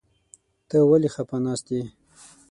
[0.69, 1.81] ته ولې خپه ناست يې؟